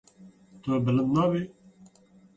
[0.61, 1.41] Tu bilind nabî.